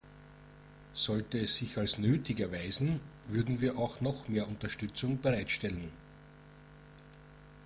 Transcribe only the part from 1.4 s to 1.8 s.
sich